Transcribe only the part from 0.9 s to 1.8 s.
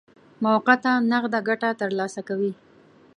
نقده ګټه